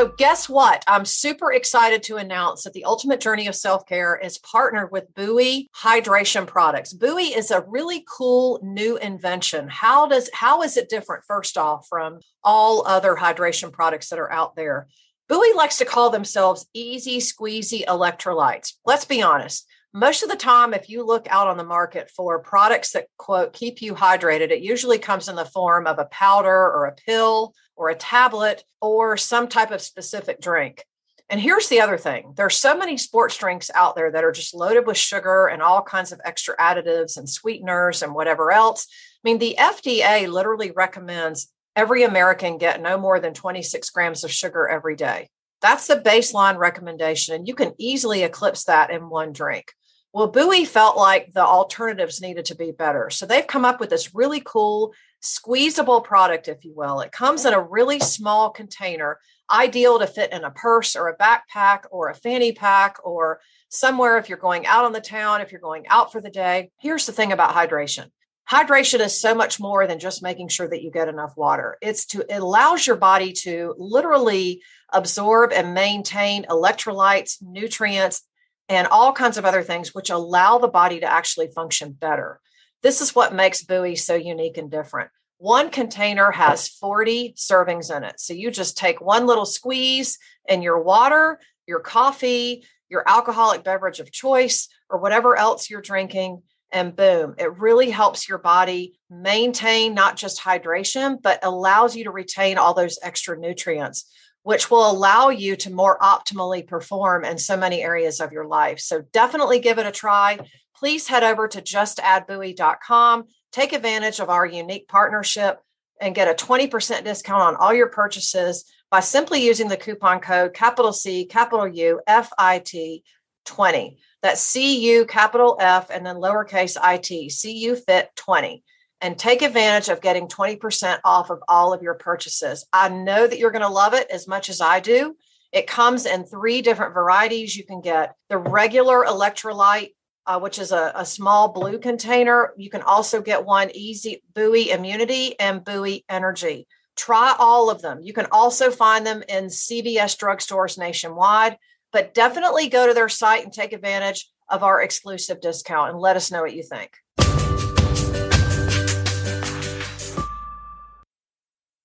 [0.00, 0.82] So, guess what?
[0.86, 5.14] I'm super excited to announce that the Ultimate Journey of Self Care is partnered with
[5.14, 6.94] Buoy Hydration Products.
[6.94, 9.68] Buoy is a really cool new invention.
[9.68, 11.24] How does how is it different?
[11.28, 14.88] First off, from all other hydration products that are out there,
[15.28, 18.76] Buoy likes to call themselves easy squeezy electrolytes.
[18.86, 19.66] Let's be honest.
[19.92, 23.52] Most of the time, if you look out on the market for products that quote
[23.52, 27.52] keep you hydrated, it usually comes in the form of a powder or a pill
[27.80, 30.84] or a tablet or some type of specific drink.
[31.30, 34.54] And here's the other thing there's so many sports drinks out there that are just
[34.54, 38.86] loaded with sugar and all kinds of extra additives and sweeteners and whatever else.
[38.90, 44.30] I mean, the FDA literally recommends every American get no more than 26 grams of
[44.30, 45.30] sugar every day.
[45.62, 47.34] That's the baseline recommendation.
[47.34, 49.72] And you can easily eclipse that in one drink.
[50.12, 53.10] Well, Buoy felt like the alternatives needed to be better.
[53.10, 57.00] So they've come up with this really cool squeezable product, if you will.
[57.00, 59.18] It comes in a really small container,
[59.50, 64.18] ideal to fit in a purse or a backpack or a fanny pack or somewhere
[64.18, 66.70] if you're going out on the town, if you're going out for the day.
[66.80, 68.06] Here's the thing about hydration.
[68.50, 71.76] Hydration is so much more than just making sure that you get enough water.
[71.80, 78.22] It's to it allows your body to literally absorb and maintain electrolytes, nutrients,
[78.70, 82.40] and all kinds of other things, which allow the body to actually function better.
[82.82, 85.10] This is what makes Buoy so unique and different.
[85.38, 88.20] One container has 40 servings in it.
[88.20, 90.18] So you just take one little squeeze
[90.48, 96.42] and your water, your coffee, your alcoholic beverage of choice, or whatever else you're drinking,
[96.72, 102.12] and boom, it really helps your body maintain not just hydration, but allows you to
[102.12, 104.08] retain all those extra nutrients
[104.42, 108.80] which will allow you to more optimally perform in so many areas of your life.
[108.80, 110.38] So definitely give it a try.
[110.74, 115.60] Please head over to justaddbuoy.com, take advantage of our unique partnership,
[116.00, 120.54] and get a 20% discount on all your purchases by simply using the coupon code
[120.54, 123.04] capital C, capital U, F I T
[123.44, 123.98] 20.
[124.22, 128.62] That's C U, capital F, and then lowercase i t, C U fit 20
[129.00, 132.66] and take advantage of getting 20% off of all of your purchases.
[132.72, 135.16] I know that you're going to love it as much as I do.
[135.52, 137.56] It comes in three different varieties.
[137.56, 139.94] You can get the regular electrolyte,
[140.26, 142.52] uh, which is a, a, small blue container.
[142.56, 146.68] You can also get one easy buoy immunity and buoy energy.
[146.96, 148.00] Try all of them.
[148.02, 151.56] You can also find them in CVS drugstores nationwide,
[151.92, 156.16] but definitely go to their site and take advantage of our exclusive discount and let
[156.16, 156.92] us know what you think.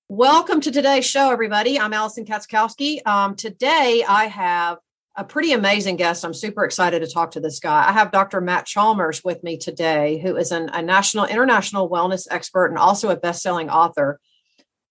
[0.08, 1.80] Welcome to today's show, everybody.
[1.80, 3.00] I'm Alison Katschkowsky.
[3.08, 4.78] Um, today, I have
[5.16, 6.24] a pretty amazing guest.
[6.24, 7.90] I'm super excited to talk to this guy.
[7.90, 8.40] I have Dr.
[8.40, 13.10] Matt Chalmers with me today, who is an, a national, international wellness expert and also
[13.10, 14.20] a best-selling author.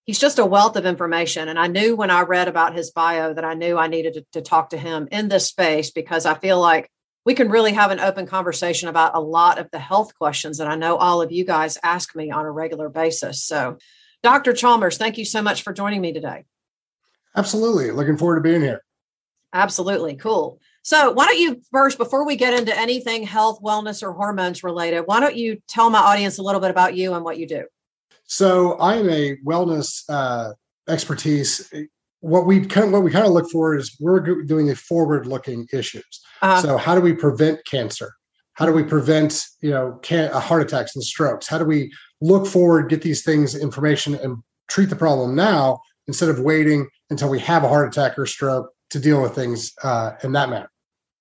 [0.04, 3.34] He's just a wealth of information, and I knew when I read about his bio
[3.34, 6.34] that I knew I needed to, to talk to him in this space because I
[6.34, 6.90] feel like
[7.24, 10.66] we can really have an open conversation about a lot of the health questions that
[10.66, 13.44] I know all of you guys ask me on a regular basis.
[13.44, 13.78] So
[14.24, 14.54] Dr.
[14.54, 16.46] Chalmers, thank you so much for joining me today.
[17.36, 17.90] Absolutely.
[17.90, 18.82] Looking forward to being here.
[19.52, 20.16] Absolutely.
[20.16, 20.58] Cool.
[20.82, 25.02] So, why don't you first, before we get into anything health, wellness, or hormones related,
[25.02, 27.64] why don't you tell my audience a little bit about you and what you do?
[28.24, 30.52] So, I am a wellness uh,
[30.88, 31.70] expertise.
[32.20, 35.68] What we kind of, what we kind of look for is we're doing the forward-looking
[35.70, 36.22] issues.
[36.40, 36.62] Uh-huh.
[36.62, 38.14] So, how do we prevent cancer?
[38.54, 41.46] How do we prevent you know can, uh, heart attacks and strokes?
[41.46, 44.38] How do we look forward, get these things, information, and
[44.68, 48.70] treat the problem now instead of waiting until we have a heart attack or stroke
[48.90, 50.70] to deal with things uh, in that manner.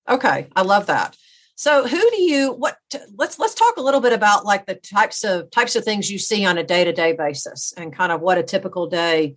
[0.08, 1.16] Okay, I love that.
[1.56, 2.76] So, who do you what?
[3.16, 6.18] Let's let's talk a little bit about like the types of types of things you
[6.18, 9.36] see on a day to day basis, and kind of what a typical day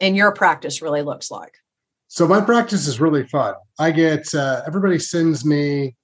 [0.00, 1.54] in your practice really looks like.
[2.08, 3.54] So, my practice is really fun.
[3.78, 5.94] I get uh, everybody sends me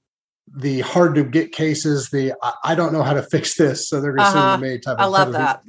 [0.56, 2.34] the hard to get cases, the
[2.64, 4.58] I, don't know how to fix this, so they're going to uh-huh.
[4.58, 4.98] send me type.
[4.98, 5.62] Of I love that.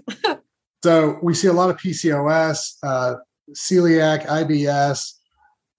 [0.83, 3.15] so we see a lot of PCOS, uh,
[3.51, 5.13] celiac, IBS.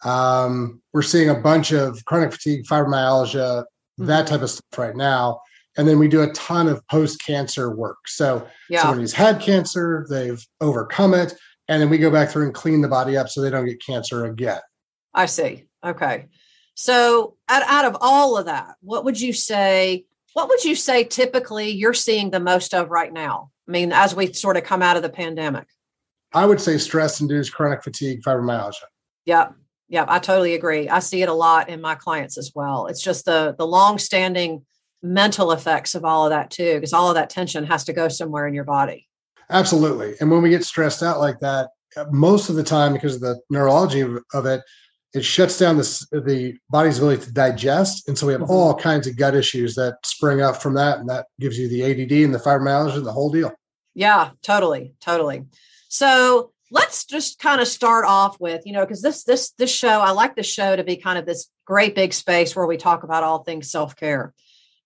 [0.05, 4.07] Um, we're seeing a bunch of chronic fatigue, fibromyalgia, mm-hmm.
[4.07, 5.41] that type of stuff right now.
[5.77, 7.99] And then we do a ton of post cancer work.
[8.07, 8.83] So yeah.
[8.83, 11.35] somebody's had cancer, they've overcome it,
[11.69, 13.85] and then we go back through and clean the body up so they don't get
[13.85, 14.61] cancer again.
[15.15, 15.67] I see.
[15.85, 16.27] Okay.
[16.81, 20.07] So, out, out of all of that, what would you say?
[20.33, 23.51] What would you say typically you're seeing the most of right now?
[23.69, 25.67] I mean, as we sort of come out of the pandemic.
[26.33, 28.77] I would say stress induced chronic fatigue, fibromyalgia.
[29.27, 29.57] Yep.
[29.91, 30.07] Yep.
[30.09, 30.89] I totally agree.
[30.89, 32.87] I see it a lot in my clients as well.
[32.87, 34.65] It's just the the long standing
[35.03, 38.09] mental effects of all of that too, because all of that tension has to go
[38.09, 39.07] somewhere in your body.
[39.51, 40.15] Absolutely.
[40.19, 43.21] And when we get stressed out like that, uh, most of the time, because of
[43.21, 44.63] the neurology of, of it,
[45.13, 48.09] it shuts down the, the body's ability to digest.
[48.09, 48.53] And so we have mm-hmm.
[48.53, 50.99] all kinds of gut issues that spring up from that.
[50.99, 53.53] And that gives you the ADD and the fibromyalgia and the whole deal.
[53.95, 54.95] Yeah, totally.
[55.01, 55.47] Totally.
[55.89, 60.01] So let's just kind of start off with, you know, because this, this, this show,
[60.01, 63.03] I like the show to be kind of this great big space where we talk
[63.03, 64.33] about all things self-care.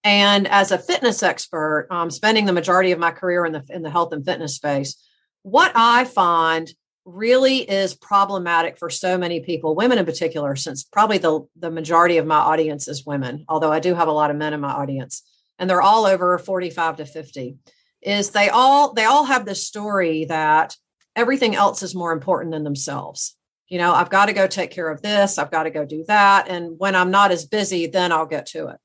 [0.04, 3.82] And as a fitness expert, um, spending the majority of my career in the in
[3.82, 5.02] the health and fitness space,
[5.42, 6.70] what I find
[7.04, 12.16] really is problematic for so many people, women in particular, since probably the, the majority
[12.18, 14.72] of my audience is women, although I do have a lot of men in my
[14.72, 15.22] audience,
[15.58, 17.56] and they're all over 45 to 50,
[18.02, 20.76] is they all they all have this story that
[21.16, 23.36] everything else is more important than themselves.
[23.68, 26.04] You know, I've got to go take care of this, I've got to go do
[26.08, 26.48] that.
[26.48, 28.76] And when I'm not as busy, then I'll get to it.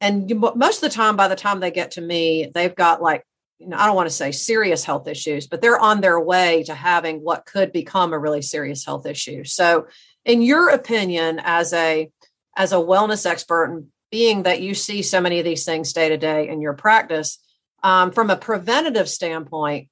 [0.00, 3.24] And most of the time, by the time they get to me, they've got like
[3.60, 6.62] you know, I don't want to say serious health issues, but they're on their way
[6.64, 9.44] to having what could become a really serious health issue.
[9.44, 9.86] So,
[10.24, 12.10] in your opinion, as a
[12.56, 16.08] as a wellness expert, and being that you see so many of these things day
[16.08, 17.38] to day in your practice,
[17.82, 19.88] um, from a preventative standpoint,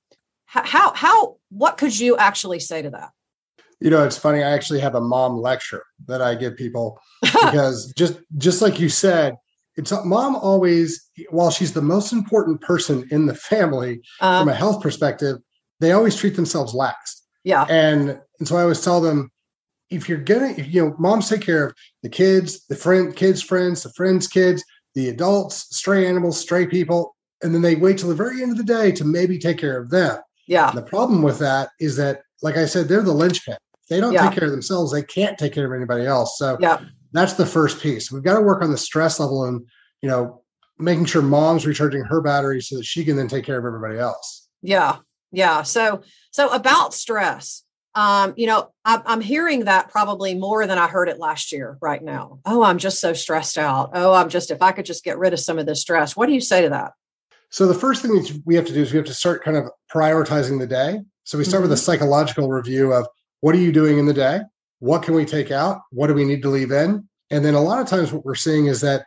[0.47, 3.11] how how what could you actually say to that?
[3.81, 4.43] You know, it's funny.
[4.43, 8.89] I actually have a mom lecture that I give people because just just like you
[8.89, 9.37] said,
[9.79, 14.55] it's mom always while she's the most important person in the family uh, from a
[14.55, 15.39] health perspective
[15.81, 17.65] they always treat themselves last yeah.
[17.71, 19.31] And and so i always tell them
[19.91, 23.43] if you're gonna if, you know moms take care of the kids the friend kids
[23.43, 24.63] friends the friends kids
[24.95, 28.59] the adults stray animals stray people and then they wait till the very end of
[28.59, 30.19] the day to maybe take care of them.
[30.49, 30.69] Yeah.
[30.69, 33.57] And the problem with that is that like i said they're the linchpin.
[33.89, 34.29] They don't yeah.
[34.29, 34.93] take care of themselves.
[34.93, 36.37] They can't take care of anybody else.
[36.37, 36.81] So yeah
[37.13, 38.13] that's the first piece.
[38.13, 39.67] We've got to work on the stress level and,
[40.03, 40.43] you know,
[40.79, 43.99] making sure mom's recharging her battery so that she can then take care of everybody
[43.99, 44.49] else.
[44.63, 44.97] Yeah.
[45.33, 45.63] Yeah.
[45.63, 47.65] So, so about stress,
[47.95, 51.79] um, you know, I, I'm hearing that probably more than I heard it last year
[51.81, 52.39] right now.
[52.45, 53.91] Oh, I'm just so stressed out.
[53.95, 56.17] Oh, I'm just, if I could just get rid of some of this stress.
[56.17, 56.93] What do you say to that?
[57.51, 59.65] So the first thing we have to do is we have to start kind of
[59.93, 61.01] prioritizing the day.
[61.25, 61.71] So we start mm-hmm.
[61.71, 63.09] with a psychological review of
[63.41, 64.41] what are you doing in the day?
[64.81, 65.81] What can we take out?
[65.91, 67.09] What do we need to leave in?
[67.31, 69.05] And then a lot of times what we're seeing is that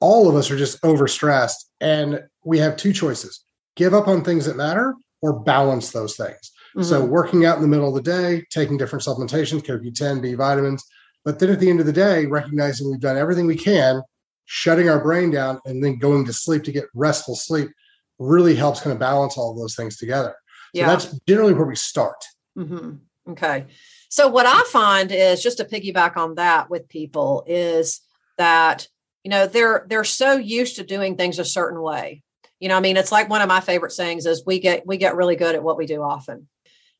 [0.00, 3.44] all of us are just overstressed and we have two choices
[3.76, 6.52] give up on things that matter or balance those things.
[6.76, 6.82] Mm-hmm.
[6.82, 10.84] So working out in the middle of the day, taking different supplementations, CoQ10, B vitamins,
[11.24, 14.02] but then at the end of the day, recognizing we've done everything we can,
[14.46, 17.70] shutting our brain down and then going to sleep to get restful sleep
[18.18, 20.34] really helps kind of balance all of those things together.
[20.74, 20.86] So yeah.
[20.86, 22.22] that's generally where we start.
[22.56, 23.32] Mm-hmm.
[23.32, 23.66] Okay.
[24.10, 28.00] So what I find is just to piggyback on that with people is
[28.38, 28.88] that
[29.22, 32.22] you know they're they're so used to doing things a certain way.
[32.58, 34.96] You know, I mean, it's like one of my favorite sayings is we get we
[34.96, 36.48] get really good at what we do often.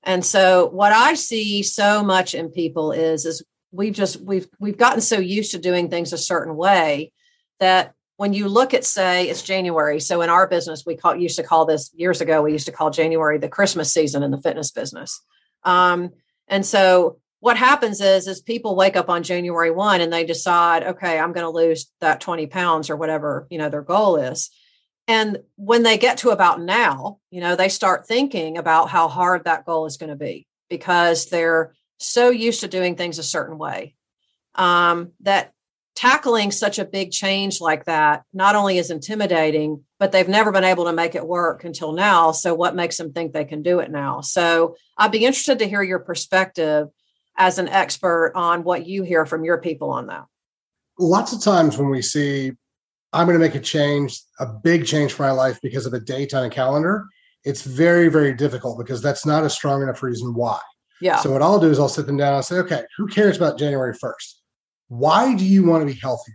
[0.02, 3.42] And so what I see so much in people is is
[3.72, 7.12] we've just we've we've gotten so used to doing things a certain way
[7.58, 11.36] that when you look at say it's January, so in our business we call used
[11.36, 14.40] to call this years ago we used to call January the Christmas season in the
[14.40, 15.20] fitness business.
[15.64, 16.10] Um,
[16.50, 20.82] and so what happens is is people wake up on January 1 and they decide,
[20.82, 24.50] okay, I'm going to lose that 20 pounds or whatever, you know, their goal is.
[25.08, 29.44] And when they get to about now, you know, they start thinking about how hard
[29.44, 33.58] that goal is going to be because they're so used to doing things a certain
[33.58, 33.94] way
[34.54, 35.52] um, that
[36.00, 40.64] tackling such a big change like that not only is intimidating, but they've never been
[40.64, 42.32] able to make it work until now.
[42.32, 44.22] So, what makes them think they can do it now?
[44.22, 46.88] So, I'd be interested to hear your perspective
[47.36, 50.24] as an expert on what you hear from your people on that.
[50.98, 52.52] Lots of times when we see,
[53.12, 56.00] I'm going to make a change, a big change for my life because of a
[56.00, 57.04] date on a calendar,
[57.44, 60.60] it's very, very difficult because that's not a strong enough reason why.
[61.02, 61.16] Yeah.
[61.16, 63.58] So, what I'll do is I'll sit them down and say, okay, who cares about
[63.58, 64.39] January 1st?
[64.90, 66.34] Why do you want to be healthier?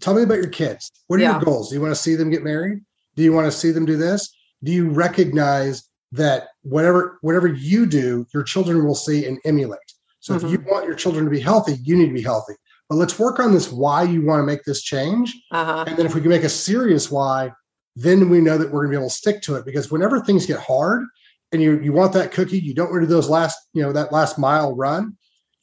[0.00, 0.92] Tell me about your kids.
[1.08, 1.32] What are yeah.
[1.32, 1.68] your goals?
[1.68, 2.78] Do you want to see them get married?
[3.16, 4.32] Do you want to see them do this?
[4.62, 5.82] Do you recognize
[6.12, 9.80] that whatever whatever you do, your children will see and emulate?
[10.20, 10.46] So mm-hmm.
[10.46, 12.54] if you want your children to be healthy, you need to be healthy.
[12.88, 15.34] But let's work on this why you want to make this change.
[15.50, 15.84] Uh-huh.
[15.88, 17.50] And then if we can make a serious why,
[17.96, 19.66] then we know that we're going to be able to stick to it.
[19.66, 21.04] Because whenever things get hard
[21.50, 23.92] and you you want that cookie, you don't want to do those last, you know,
[23.92, 25.16] that last mile run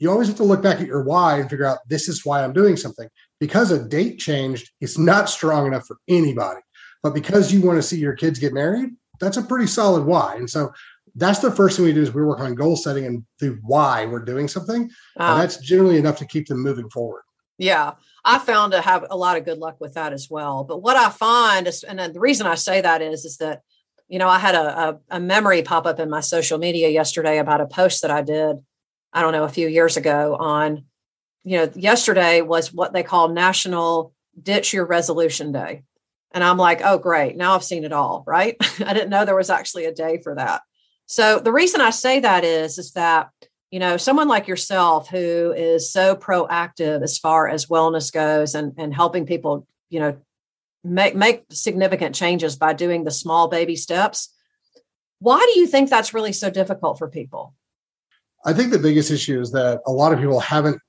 [0.03, 2.43] you always have to look back at your why and figure out this is why
[2.43, 3.07] I'm doing something.
[3.39, 6.59] Because a date changed it's not strong enough for anybody.
[7.01, 8.89] But because you want to see your kids get married,
[9.21, 10.35] that's a pretty solid why.
[10.35, 10.73] And so
[11.15, 14.05] that's the first thing we do is we work on goal setting and the why
[14.05, 14.89] we're doing something.
[15.15, 17.23] And that's generally enough to keep them moving forward.
[17.57, 17.93] Yeah.
[18.25, 20.65] I found to have a lot of good luck with that as well.
[20.65, 23.61] But what I find is, and the reason I say that is, is that
[24.09, 27.39] you know, I had a, a, a memory pop up in my social media yesterday
[27.39, 28.57] about a post that I did,
[29.13, 30.85] I don't know, a few years ago on,
[31.43, 35.83] you know, yesterday was what they call National Ditch Your Resolution Day.
[36.31, 37.37] And I'm like, oh, great.
[37.37, 38.55] Now I've seen it all, right?
[38.85, 40.61] I didn't know there was actually a day for that.
[41.05, 43.29] So the reason I say that is, is that,
[43.69, 48.73] you know, someone like yourself who is so proactive as far as wellness goes and,
[48.77, 50.17] and helping people, you know,
[50.83, 54.29] make make significant changes by doing the small baby steps.
[55.19, 57.53] Why do you think that's really so difficult for people?
[58.45, 60.79] I think the biggest issue is that a lot of people haven't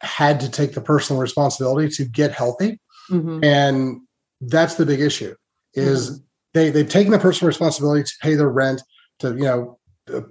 [0.00, 2.80] had to take the personal responsibility to get healthy.
[3.10, 3.44] Mm-hmm.
[3.44, 4.00] And
[4.40, 5.34] that's the big issue
[5.74, 6.24] is mm-hmm.
[6.54, 8.82] they they've taken the personal responsibility to pay their rent,
[9.20, 9.78] to you know,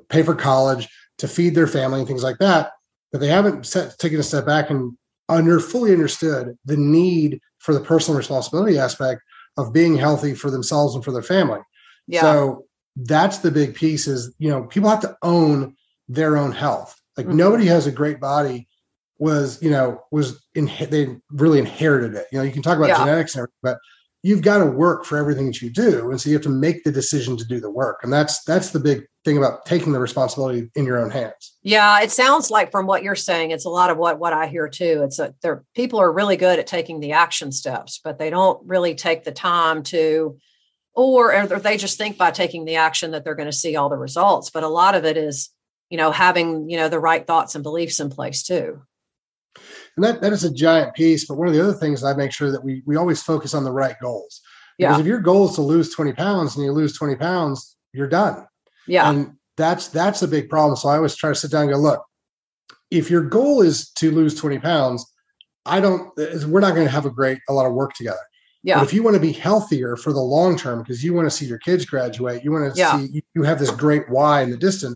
[0.10, 0.88] pay for college,
[1.18, 2.72] to feed their family and things like that,
[3.12, 4.98] but they haven't set, taken a step back and
[5.30, 9.22] under fully understood the need for the personal responsibility aspect
[9.58, 11.60] of being healthy for themselves and for their family.
[12.08, 12.22] Yeah.
[12.22, 15.76] So that's the big piece is, you know, people have to own
[16.08, 17.00] their own health.
[17.18, 17.38] Like mm-hmm.
[17.38, 18.68] nobody has a great body
[19.20, 22.28] was, you know, was in they really inherited it.
[22.32, 22.98] You know, you can talk about yeah.
[22.98, 23.78] genetics and everything, but
[24.24, 26.10] you've got to work for everything that you do.
[26.10, 28.00] And so you have to make the decision to do the work.
[28.04, 31.58] And that's that's the big thing about taking the responsibility in your own hands.
[31.62, 34.48] Yeah, it sounds like from what you're saying, it's a lot of what what I
[34.48, 35.02] hear too.
[35.04, 38.66] It's that there people are really good at taking the action steps, but they don't
[38.66, 40.38] really take the time to
[40.96, 43.90] or, or they just think by taking the action that they're going to see all
[43.90, 44.50] the results.
[44.50, 45.50] But a lot of it is,
[45.94, 48.82] you know, having, you know, the right thoughts and beliefs in place too.
[49.96, 51.28] And that, that is a giant piece.
[51.28, 53.64] But one of the other things I make sure that we we always focus on
[53.64, 54.42] the right goals.
[54.78, 55.00] Because yeah.
[55.00, 58.48] if your goal is to lose 20 pounds and you lose 20 pounds, you're done
[58.88, 59.10] yeah.
[59.10, 60.76] And that's that's a big problem.
[60.76, 62.04] So I always try to sit down and go, look,
[62.92, 65.06] if your goal is to lose 20 pounds,
[65.66, 68.18] I don't eh, we're not going to have a great a lot of work together.
[68.64, 68.80] Yeah.
[68.80, 71.32] But if you want to be healthier for the long term because you want to
[71.32, 72.98] see your kids graduate, you want to yeah.
[72.98, 74.96] see you have this great why in the distance,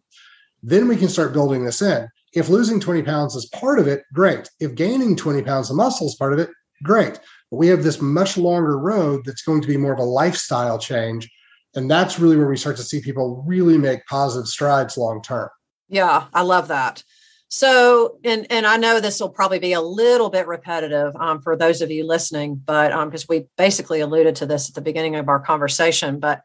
[0.70, 2.08] then we can start building this in.
[2.34, 4.50] If losing 20 pounds is part of it, great.
[4.60, 6.50] If gaining 20 pounds of muscle is part of it,
[6.84, 7.20] great.
[7.50, 10.78] But we have this much longer road that's going to be more of a lifestyle
[10.78, 11.30] change
[11.78, 15.50] and that's really where we start to see people really make positive strides long term
[15.90, 17.04] yeah i love that
[17.50, 21.56] so and and i know this will probably be a little bit repetitive um, for
[21.56, 25.16] those of you listening but because um, we basically alluded to this at the beginning
[25.16, 26.42] of our conversation but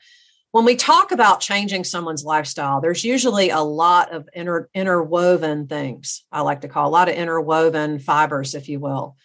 [0.52, 6.24] when we talk about changing someone's lifestyle there's usually a lot of inter, interwoven things
[6.30, 9.16] i like to call a lot of interwoven fibers if you will.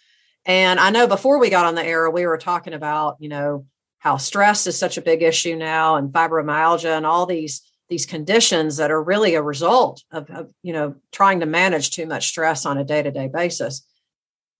[0.44, 3.66] And i know before we got on the air we were talking about you know
[3.98, 8.76] how stress is such a big issue now and fibromyalgia and all these these conditions
[8.76, 12.66] that are really a result of, of you know trying to manage too much stress
[12.66, 13.82] on a day-to-day basis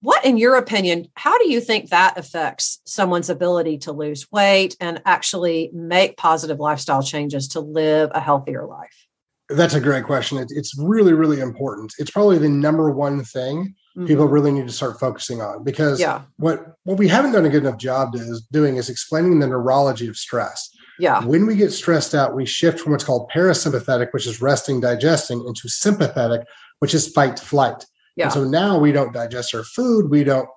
[0.01, 4.77] what in your opinion how do you think that affects someone's ability to lose weight
[4.81, 9.07] and actually make positive lifestyle changes to live a healthier life
[9.51, 14.07] that's a great question it's really really important it's probably the number one thing mm-hmm.
[14.07, 16.23] people really need to start focusing on because yeah.
[16.37, 20.07] what what we haven't done a good enough job is doing is explaining the neurology
[20.09, 20.71] of stress.
[21.01, 21.25] Yeah.
[21.25, 25.45] When we get stressed out, we shift from what's called parasympathetic, which is resting, digesting,
[25.47, 26.47] into sympathetic,
[26.81, 27.85] which is fight flight.
[28.19, 28.25] Yeah.
[28.25, 30.49] And so now we don't digest our food, we don't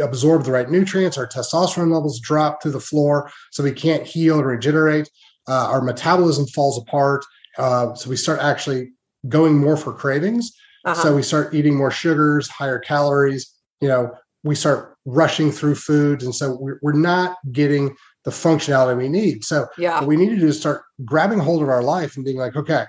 [0.00, 4.38] absorb the right nutrients, our testosterone levels drop through the floor, so we can't heal
[4.38, 5.10] and regenerate.
[5.48, 7.24] Uh, our metabolism falls apart.
[7.58, 8.90] Uh, so we start actually
[9.28, 10.52] going more for cravings.
[10.84, 11.02] Uh-huh.
[11.02, 13.52] So we start eating more sugars, higher calories.
[13.80, 18.96] You know, we start rushing through foods, and so we're, we're not getting the functionality
[18.96, 19.44] we need.
[19.44, 19.98] So yeah.
[19.98, 22.54] what we need to do is start grabbing hold of our life and being like,
[22.54, 22.84] okay,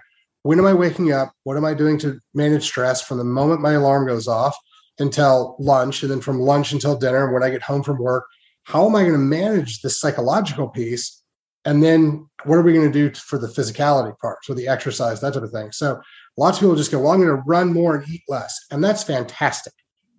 [0.50, 1.32] when am I waking up?
[1.44, 4.58] What am I doing to manage stress from the moment my alarm goes off
[4.98, 8.26] until lunch, and then from lunch until dinner, when I get home from work?
[8.64, 11.22] How am I going to manage the psychological piece?
[11.66, 14.44] And then what are we going to do for the physicality part?
[14.44, 15.72] So the exercise, that type of thing.
[15.72, 16.02] So
[16.40, 18.66] Lots of people just go, well, I'm going to run more and eat less.
[18.72, 19.74] And that's fantastic.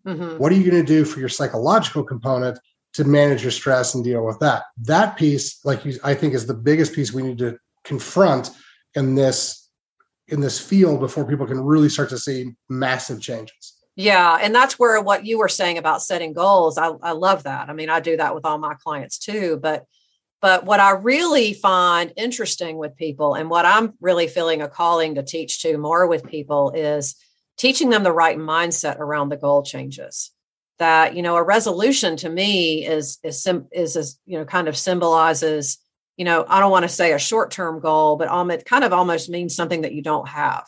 [0.06, 0.37] Mm-hmm.
[0.37, 2.58] What are you going to do for your psychological component
[2.92, 4.64] to manage your stress and deal with that?
[4.82, 8.50] That piece, like you, I think, is the biggest piece we need to confront
[8.94, 9.70] in this
[10.30, 13.76] in this field before people can really start to see massive changes.
[13.96, 16.78] Yeah, and that's where what you were saying about setting goals.
[16.78, 17.68] I, I love that.
[17.68, 19.58] I mean, I do that with all my clients too.
[19.60, 19.84] But
[20.40, 25.16] but what I really find interesting with people and what I'm really feeling a calling
[25.16, 27.14] to teach to more with people is
[27.58, 30.30] teaching them the right mindset around the goal changes.
[30.78, 34.78] That, you know, a resolution to me is is is, is you know kind of
[34.78, 35.76] symbolizes,
[36.21, 39.31] you know, I don't want to say a short-term goal, but it kind of almost
[39.31, 40.67] means something that you don't have.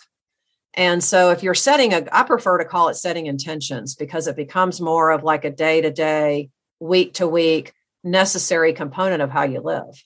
[0.73, 4.35] And so if you're setting a I prefer to call it setting intentions because it
[4.35, 6.49] becomes more of like a day to day,
[6.81, 10.03] week to week necessary component of how you live.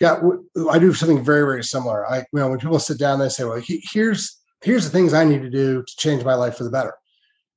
[0.00, 0.22] Yeah,
[0.70, 2.10] I do something very, very similar.
[2.10, 5.24] I, you know, when people sit down, they say, "Well, here's here's the things I
[5.24, 6.94] need to do to change my life for the better."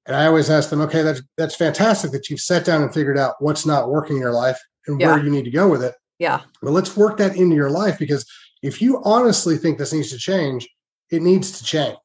[0.05, 3.17] And I always ask them, "Okay, that's that's fantastic that you've sat down and figured
[3.17, 5.07] out what's not working in your life and yeah.
[5.13, 6.41] where you need to go with it." Yeah.
[6.61, 8.29] But let's work that into your life because
[8.61, 10.69] if you honestly think this needs to change,
[11.09, 11.97] it needs to change.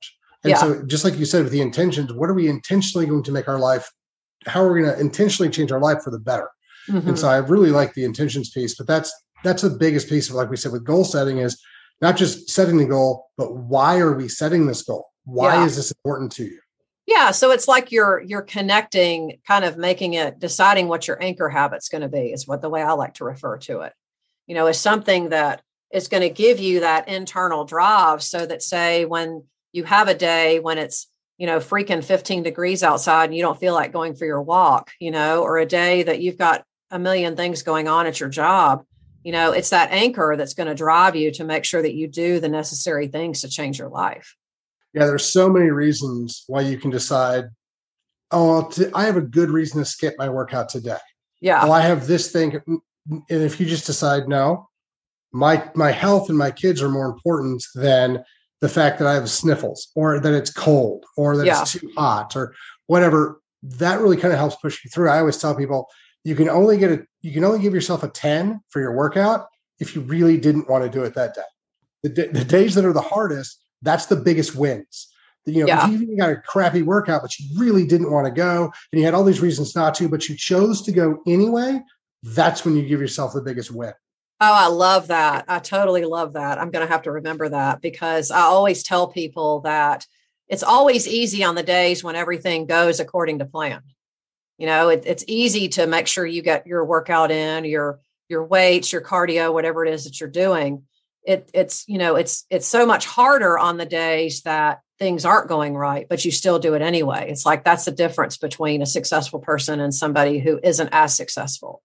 [0.43, 0.57] And yeah.
[0.57, 3.47] so, just like you said, with the intentions, what are we intentionally going to make
[3.47, 3.93] our life?
[4.47, 6.49] How are we going to intentionally change our life for the better?
[6.89, 7.09] Mm-hmm.
[7.09, 9.13] And so, I really like the intentions piece, but that's
[9.45, 11.61] that's the biggest piece of, like we said, with goal setting is
[12.01, 15.11] not just setting the goal, but why are we setting this goal?
[15.25, 15.67] Why yeah.
[15.67, 16.59] is this important to you?
[17.07, 21.51] Yeah, so it's like you're you're connecting, kind of making it, deciding what your anchor
[21.51, 23.93] habit's going to be is what the way I like to refer to it.
[24.47, 25.63] You know, is something that
[25.93, 30.15] is going to give you that internal drive, so that say when you have a
[30.15, 34.15] day when it's you know freaking 15 degrees outside and you don't feel like going
[34.15, 37.89] for your walk, you know, or a day that you've got a million things going
[37.89, 38.85] on at your job,
[39.23, 42.07] you know it's that anchor that's going to drive you to make sure that you
[42.07, 44.37] do the necessary things to change your life.
[44.95, 47.47] Yeah there's so many reasons why you can decide
[48.31, 50.99] oh I have a good reason to skip my workout today.
[51.41, 51.61] Yeah.
[51.65, 52.61] Oh i have this thing
[53.11, 54.69] and if you just decide no
[55.33, 58.25] my my health and my kids are more important than
[58.61, 61.61] the fact that i have sniffles or that it's cold or that yeah.
[61.61, 62.55] it's too hot or
[62.87, 65.89] whatever that really kind of helps push you through i always tell people
[66.25, 69.47] you can only get a you can only give yourself a 10 for your workout
[69.79, 71.43] if you really didn't want to do it that day
[72.03, 75.09] the, the days that are the hardest that's the biggest wins
[75.45, 75.89] you know yeah.
[75.89, 79.05] if you got a crappy workout but you really didn't want to go and you
[79.05, 81.81] had all these reasons not to but you chose to go anyway
[82.23, 83.93] that's when you give yourself the biggest win
[84.39, 85.47] Oh, I love that.
[85.49, 86.61] I totally love that.
[86.61, 90.07] I'm going to have to remember that because I always tell people that
[90.47, 93.81] it's always easy on the days when everything goes according to plan.
[94.59, 98.45] You know it, it's easy to make sure you get your workout in your your
[98.45, 100.85] weights your cardio whatever it is that you're doing.
[101.25, 105.49] It it's you know it's it's so much harder on the days that things aren't
[105.49, 107.29] going right but you still do it anyway.
[107.31, 111.83] It's like that's the difference between a successful person and somebody who isn't as successful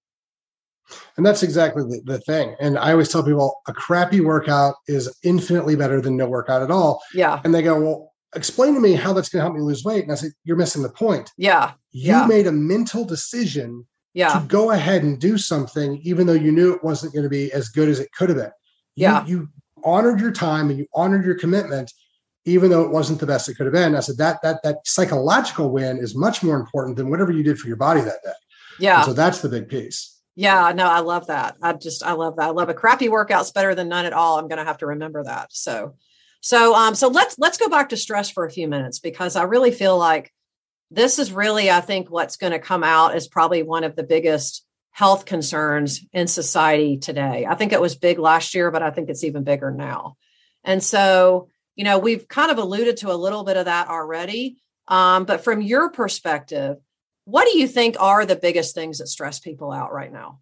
[1.17, 5.13] and that's exactly the, the thing and i always tell people a crappy workout is
[5.23, 8.93] infinitely better than no workout at all yeah and they go well explain to me
[8.93, 10.03] how that's going to help me lose weight.
[10.03, 11.31] And I said, you're missing the point.
[11.37, 11.73] Yeah.
[11.91, 12.25] You yeah.
[12.25, 14.39] made a mental decision yeah.
[14.39, 17.51] to go ahead and do something, even though you knew it wasn't going to be
[17.51, 18.51] as good as it could have been.
[18.95, 19.25] You, yeah.
[19.25, 19.49] You
[19.83, 21.91] honored your time and you honored your commitment,
[22.45, 23.95] even though it wasn't the best it could have been.
[23.95, 27.57] I said that that that psychological win is much more important than whatever you did
[27.57, 28.31] for your body that day.
[28.79, 28.97] Yeah.
[28.97, 30.20] And so that's the big piece.
[30.41, 31.55] Yeah, no, I love that.
[31.61, 32.47] I just I love that.
[32.47, 34.39] I love a crappy workout's better than none at all.
[34.39, 35.53] I'm gonna have to remember that.
[35.53, 35.93] So
[36.41, 39.43] so um, so let's let's go back to stress for a few minutes because I
[39.43, 40.33] really feel like
[40.89, 44.03] this is really, I think, what's going to come out is probably one of the
[44.03, 47.45] biggest health concerns in society today.
[47.47, 50.17] I think it was big last year, but I think it's even bigger now.
[50.63, 54.57] And so, you know, we've kind of alluded to a little bit of that already.
[54.87, 56.77] Um, but from your perspective,
[57.31, 60.39] what do you think are the biggest things that stress people out right now?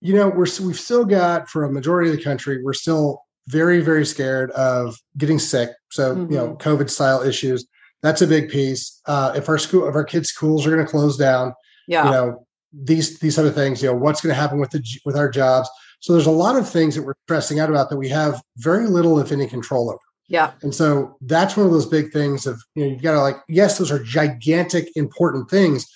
[0.00, 3.80] You know, we're we've still got for a majority of the country, we're still very
[3.80, 6.32] very scared of getting sick so mm-hmm.
[6.32, 6.68] you know mm-hmm.
[6.68, 7.66] covid style issues
[8.02, 10.90] that's a big piece uh, if our school if our kids schools are going to
[10.90, 11.52] close down
[11.86, 14.82] yeah you know these these other things you know what's going to happen with the
[15.04, 15.68] with our jobs
[16.00, 18.86] so there's a lot of things that we're stressing out about that we have very
[18.86, 22.62] little if any control over yeah and so that's one of those big things of
[22.74, 25.86] you know you've got to like yes those are gigantic important things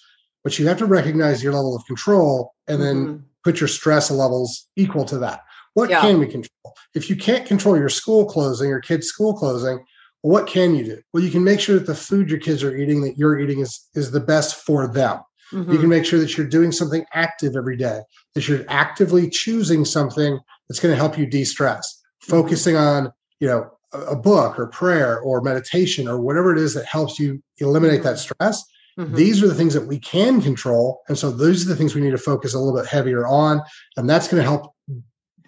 [0.45, 3.23] but you have to recognize your level of control and then mm-hmm.
[3.45, 5.43] put your stress levels equal to that
[5.79, 6.01] what yeah.
[6.01, 6.75] can we control?
[6.95, 9.77] If you can't control your school closing or kids' school closing,
[10.25, 11.01] well, what can you do?
[11.13, 13.61] Well, you can make sure that the food your kids are eating, that you're eating,
[13.61, 15.21] is is the best for them.
[15.53, 15.71] Mm-hmm.
[15.71, 18.01] You can make sure that you're doing something active every day,
[18.35, 22.31] that you're actively choosing something that's going to help you de-stress, mm-hmm.
[22.33, 26.87] focusing on, you know, a, book or prayer or meditation or whatever it is that
[26.87, 28.35] helps you eliminate that mm-hmm.
[28.35, 28.65] stress.
[28.99, 29.15] Mm-hmm.
[29.15, 31.03] These are the things that we can control.
[31.09, 33.63] And so those are the things we need to focus a little bit heavier on.
[33.97, 34.75] And that's going to help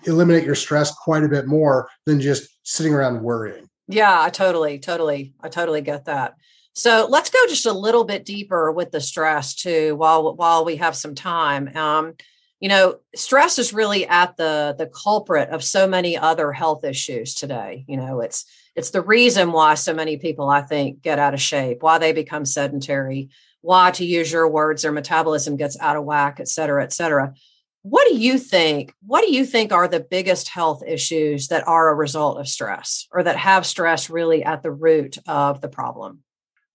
[0.04, 3.68] eliminate your stress quite a bit more than just sitting around worrying.
[3.88, 6.36] Yeah, I totally, totally, I totally get that.
[6.74, 10.76] So let's go just a little bit deeper with the stress too, while while we
[10.76, 11.76] have some time.
[11.76, 12.14] Um,
[12.60, 17.34] you know, stress is really at the the culprit of so many other health issues
[17.34, 17.84] today.
[17.88, 18.44] You know, it's
[18.76, 22.12] it's the reason why so many people, I think, get out of shape, why they
[22.12, 23.30] become sedentary,
[23.62, 27.34] why, to use your words, their metabolism gets out of whack, et cetera, et cetera.
[27.82, 28.92] What do you think?
[29.06, 33.08] What do you think are the biggest health issues that are a result of stress
[33.10, 36.20] or that have stress really at the root of the problem?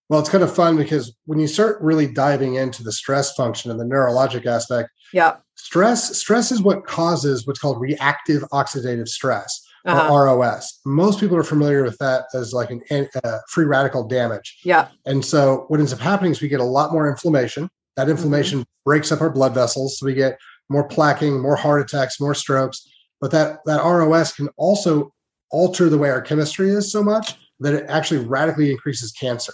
[0.10, 3.72] Well, it's kind of fun because when you start really diving into the stress function
[3.72, 9.66] and the neurologic aspect, yeah, stress stress is what causes what's called reactive oxidative stress
[9.86, 10.14] uh-huh.
[10.14, 10.80] or ROS.
[10.86, 12.82] Most people are familiar with that as like an
[13.24, 14.60] uh, free radical damage.
[14.64, 14.88] Yeah.
[15.06, 17.70] And so what ends up happening is we get a lot more inflammation.
[17.96, 18.12] That mm-hmm.
[18.12, 18.84] inflammation mm-hmm.
[18.84, 20.38] breaks up our blood vessels, so we get
[20.70, 22.88] more plaquing, more heart attacks, more strokes.
[23.22, 25.14] But that that ROS can also
[25.52, 29.54] alter the way our chemistry is so much that it actually radically increases cancer.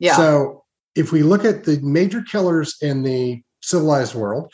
[0.00, 0.16] Yeah.
[0.16, 0.64] So
[0.96, 4.52] if we look at the major killers in the civilized world,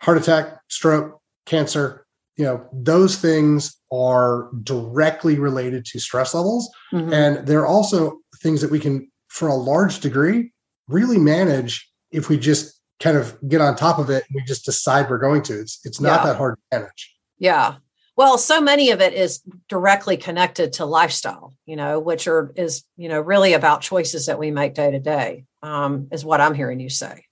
[0.00, 6.70] heart attack, stroke, cancer, you know, those things are directly related to stress levels.
[6.92, 7.12] Mm-hmm.
[7.12, 10.52] And they're also things that we can, for a large degree,
[10.88, 14.64] really manage if we just kind of get on top of it and we just
[14.64, 15.58] decide we're going to.
[15.58, 16.26] It's it's not yeah.
[16.26, 17.14] that hard to manage.
[17.38, 17.74] Yeah.
[18.16, 22.84] Well, so many of it is directly connected to lifestyle, you know, which are is,
[22.96, 26.54] you know, really about choices that we make day to day, um, is what I'm
[26.54, 27.24] hearing you say.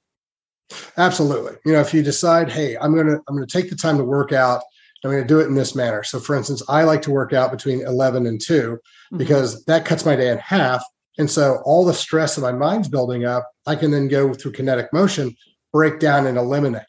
[0.96, 1.56] Absolutely.
[1.64, 4.32] You know, if you decide, hey, I'm gonna I'm gonna take the time to work
[4.32, 4.62] out,
[5.04, 6.02] I'm gonna do it in this manner.
[6.02, 9.16] So for instance, I like to work out between 11 and 2 mm-hmm.
[9.18, 10.82] because that cuts my day in half.
[11.18, 14.52] And so all the stress that my mind's building up, I can then go through
[14.52, 15.36] kinetic motion,
[15.72, 16.82] break down and eliminate.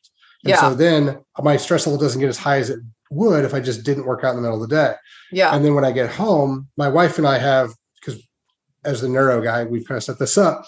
[0.43, 0.61] And yeah.
[0.61, 2.79] so then my stress level doesn't get as high as it
[3.11, 4.93] would if I just didn't work out in the middle of the day.
[5.31, 5.53] Yeah.
[5.55, 8.21] And then when I get home, my wife and I have, because
[8.83, 10.65] as the neuro guy, we've kind of set this up.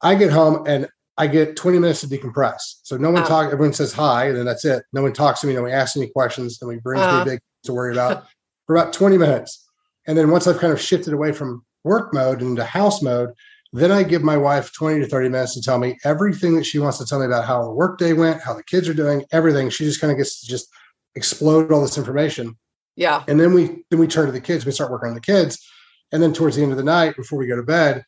[0.00, 2.60] I get home and I get 20 minutes to decompress.
[2.82, 4.84] So no one uh, talks, everyone says hi, and then that's it.
[4.92, 7.32] No one talks to me, no one asks any questions, no one brings uh, me
[7.32, 8.24] big to worry about
[8.66, 9.68] for about 20 minutes.
[10.06, 13.30] And then once I've kind of shifted away from work mode into house mode,
[13.72, 16.78] then I give my wife 20 to 30 minutes to tell me everything that she
[16.78, 19.70] wants to tell me about how the workday went, how the kids are doing, everything.
[19.70, 20.68] She just kind of gets to just
[21.14, 22.56] explode all this information.
[22.96, 23.24] Yeah.
[23.28, 24.66] And then we then we turn to the kids.
[24.66, 25.64] We start working on the kids.
[26.12, 28.04] And then towards the end of the night, before we go to bed,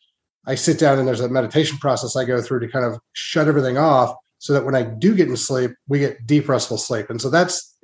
[0.46, 3.48] I sit down and there's a meditation process I go through to kind of shut
[3.48, 7.08] everything off so that when I do get in sleep, we get deep restful sleep.
[7.08, 7.76] And so that's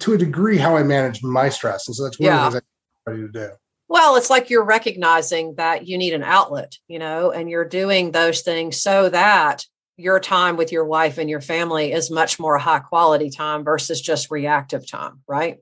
[0.00, 1.86] to a degree how I manage my stress.
[1.86, 2.46] And so that's one yeah.
[2.46, 2.68] of the things
[3.06, 3.50] I'm ready to do.
[3.88, 8.10] Well, it's like you're recognizing that you need an outlet, you know, and you're doing
[8.10, 9.64] those things so that
[10.02, 14.00] your time with your wife and your family is much more high quality time versus
[14.00, 15.58] just reactive time, right?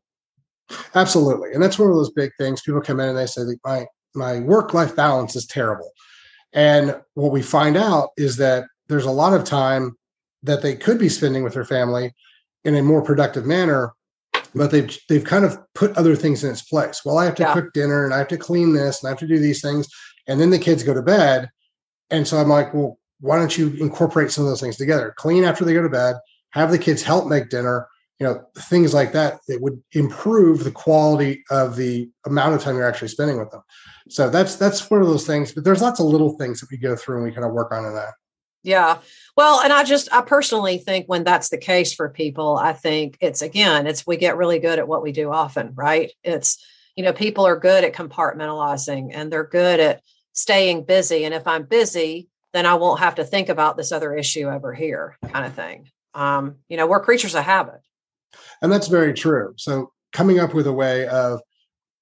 [0.95, 1.53] Absolutely.
[1.53, 2.63] And that's one of those big things.
[2.63, 5.91] People come in and they say, my, my work life balance is terrible.
[6.53, 9.97] And what we find out is that there's a lot of time
[10.43, 12.15] that they could be spending with their family
[12.65, 13.93] in a more productive manner,
[14.55, 17.03] but they've they've kind of put other things in its place.
[17.05, 17.55] Well, I have to yeah.
[17.55, 19.87] cook dinner and I have to clean this and I have to do these things.
[20.27, 21.51] And then the kids go to bed.
[22.11, 25.15] And so I'm like, well, why don't you incorporate some of those things together?
[25.17, 26.17] Clean after they go to bed,
[26.51, 30.71] have the kids help make dinner, you know, things like that that would improve the
[30.71, 33.63] quality of the amount of time you're actually spending with them.
[34.09, 35.53] So that's that's one of those things.
[35.53, 37.73] But there's lots of little things that we go through and we kind of work
[37.73, 38.15] on in that.
[38.63, 38.99] Yeah.
[39.37, 43.17] Well, and I just I personally think when that's the case for people, I think
[43.21, 46.11] it's again, it's we get really good at what we do often, right?
[46.23, 46.63] It's
[46.97, 50.03] you know, people are good at compartmentalizing and they're good at
[50.33, 51.25] staying busy.
[51.25, 54.75] And if I'm busy, then I won't have to think about this other issue over
[54.75, 55.89] here, kind of thing.
[56.15, 57.81] Um, you know, we're creatures of habit.
[58.63, 59.55] And that's very true.
[59.57, 61.41] So coming up with a way of,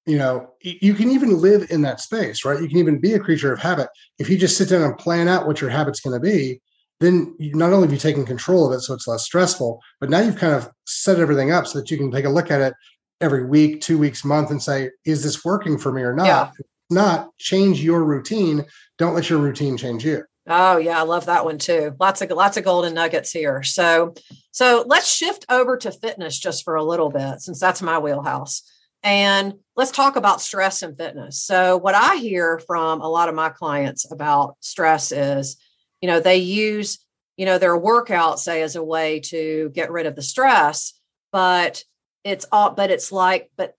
[0.05, 2.59] you know, you can even live in that space, right?
[2.59, 3.89] You can even be a creature of habit.
[4.17, 6.61] If you just sit down and plan out what your habit's going to be,
[6.99, 10.09] then you, not only have you taken control of it so it's less stressful, but
[10.09, 12.61] now you've kind of set everything up so that you can take a look at
[12.61, 12.73] it
[13.21, 16.25] every week, two weeks, month, and say, is this working for me or not?
[16.25, 16.49] Yeah.
[16.57, 18.65] If not, change your routine.
[18.97, 20.23] Don't let your routine change you.
[20.51, 21.95] Oh yeah, I love that one too.
[21.99, 23.61] Lots of lots of golden nuggets here.
[23.61, 24.15] So
[24.51, 28.63] so let's shift over to fitness just for a little bit since that's my wheelhouse.
[29.03, 31.41] And let's talk about stress and fitness.
[31.41, 35.55] So what I hear from a lot of my clients about stress is,
[36.01, 36.97] you know, they use,
[37.37, 40.93] you know, their workout say as a way to get rid of the stress,
[41.31, 41.83] but
[42.23, 43.75] it's all but it's like but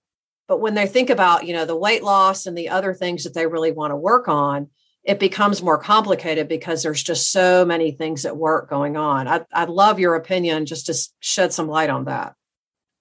[0.46, 3.34] but when they think about, you know, the weight loss and the other things that
[3.34, 4.68] they really want to work on,
[5.04, 9.26] it becomes more complicated because there's just so many things at work going on.
[9.26, 12.34] I'd, I'd love your opinion just to shed some light on that.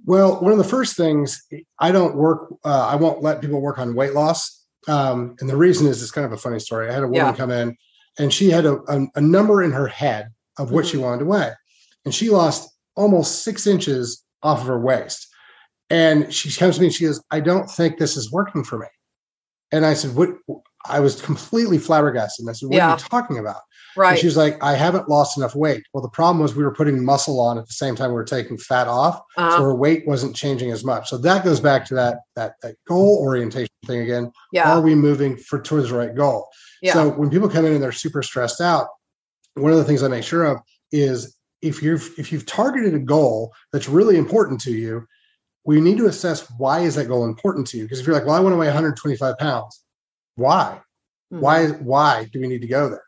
[0.05, 1.45] Well, one of the first things
[1.77, 4.65] I don't work, uh, I won't let people work on weight loss.
[4.87, 6.89] Um, and the reason is it's kind of a funny story.
[6.89, 7.35] I had a woman yeah.
[7.35, 7.75] come in
[8.17, 10.91] and she had a, a, a, number in her head of what mm-hmm.
[10.91, 11.51] she wanted to weigh.
[12.05, 15.27] And she lost almost six inches off of her waist.
[15.89, 18.79] And she comes to me and she goes, I don't think this is working for
[18.79, 18.87] me.
[19.71, 20.29] And I said, What
[20.85, 22.47] I was completely flabbergasted.
[22.47, 22.89] I said, What yeah.
[22.89, 23.61] are you talking about?
[23.95, 24.11] Right.
[24.11, 25.83] And she was like, I haven't lost enough weight.
[25.93, 28.23] Well, the problem was we were putting muscle on at the same time we were
[28.23, 29.19] taking fat off.
[29.35, 29.57] Uh-huh.
[29.57, 31.09] So her weight wasn't changing as much.
[31.09, 34.31] So that goes back to that that, that goal orientation thing again.
[34.53, 34.71] Yeah.
[34.71, 36.47] Are we moving for towards the right goal?
[36.81, 36.93] Yeah.
[36.93, 38.87] So when people come in and they're super stressed out,
[39.55, 40.59] one of the things I make sure of
[40.91, 45.05] is if you've if you've targeted a goal that's really important to you,
[45.65, 47.83] we need to assess why is that goal important to you?
[47.83, 49.83] Because if you're like, well, I want to weigh 125 pounds,
[50.39, 50.81] why?
[51.31, 51.41] Mm-hmm.
[51.41, 53.03] Why why do we need to go there?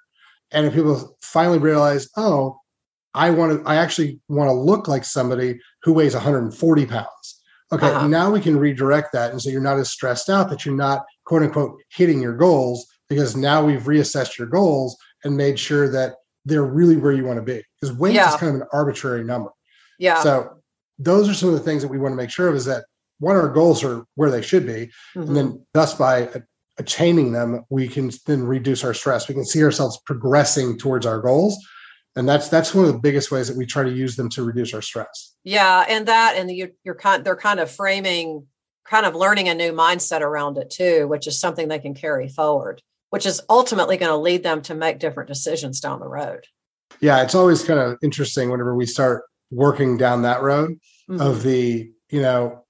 [0.52, 2.60] And if people finally realize, oh,
[3.14, 7.42] I want to, I actually want to look like somebody who weighs 140 pounds.
[7.74, 8.08] Okay, uh-huh.
[8.08, 11.06] now we can redirect that, and so you're not as stressed out that you're not
[11.26, 16.16] quote unquote hitting your goals because now we've reassessed your goals and made sure that
[16.46, 17.64] they're really where you want to be.
[17.80, 18.30] Because weight yeah.
[18.30, 19.52] is kind of an arbitrary number.
[20.00, 20.22] Yeah.
[20.22, 20.62] So
[21.00, 22.86] those are some of the things that we want to make sure of is that
[23.20, 25.22] one, our goals are where they should be, mm-hmm.
[25.22, 26.30] and then thus by
[26.86, 29.28] chaining them, we can then reduce our stress.
[29.28, 31.58] We can see ourselves progressing towards our goals.
[32.16, 34.44] And that's that's one of the biggest ways that we try to use them to
[34.44, 35.34] reduce our stress.
[35.44, 38.48] Yeah, and that and you, you're kind they're kind of framing,
[38.86, 42.28] kind of learning a new mindset around it too, which is something they can carry
[42.28, 42.82] forward,
[43.12, 46.46] which is ultimately going to lead them to make different decisions down the road.
[47.00, 50.72] Yeah, it's always kind of interesting whenever we start working down that road
[51.10, 51.22] mm-hmm.
[51.22, 52.66] of the you know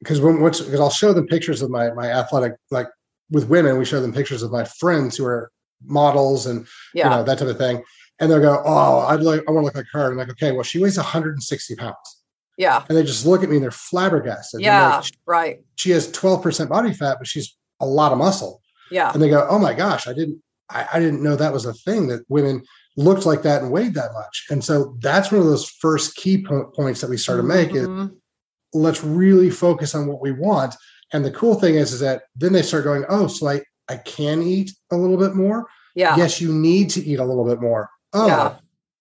[0.00, 2.88] because when what's because I'll show them pictures of my my athletic like
[3.32, 5.50] with women, we show them pictures of my friends who are
[5.84, 7.04] models and yeah.
[7.04, 7.82] you know that type of thing,
[8.20, 10.30] and they'll go, "Oh, I'd like I want to look like her." And I'm like,
[10.30, 11.96] "Okay, well, she weighs 160 pounds."
[12.58, 14.60] Yeah, and they just look at me and they're flabbergasted.
[14.60, 15.60] Yeah, like, right.
[15.76, 18.60] She has 12 percent body fat, but she's a lot of muscle.
[18.90, 21.66] Yeah, and they go, "Oh my gosh, I didn't I, I didn't know that was
[21.66, 22.62] a thing that women."
[22.98, 26.44] looked like that and weighed that much and so that's one of those first key
[26.44, 28.02] po- points that we start to make mm-hmm.
[28.02, 28.10] is
[28.74, 30.74] let's really focus on what we want
[31.12, 33.96] and the cool thing is, is that then they start going, oh, so I, I
[33.96, 35.66] can eat a little bit more.
[35.94, 36.16] Yeah.
[36.16, 37.90] Yes, you need to eat a little bit more.
[38.12, 38.56] Oh, yeah.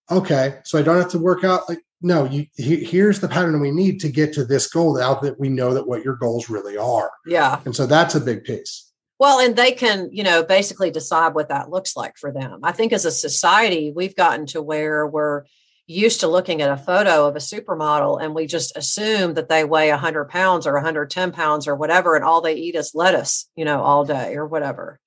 [0.09, 0.59] okay.
[0.63, 1.69] So I don't have to work out.
[1.69, 5.15] Like, no, you he, here's the pattern we need to get to this goal now
[5.15, 7.11] that we know that what your goals really are.
[7.25, 7.59] Yeah.
[7.65, 8.91] And so that's a big piece.
[9.19, 12.61] Well, and they can, you know, basically decide what that looks like for them.
[12.63, 15.43] I think as a society, we've gotten to where we're
[15.91, 19.63] used to looking at a photo of a supermodel and we just assume that they
[19.63, 23.65] weigh 100 pounds or 110 pounds or whatever and all they eat is lettuce you
[23.65, 24.99] know all day or whatever.